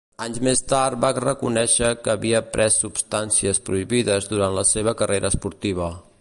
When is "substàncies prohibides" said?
2.85-4.31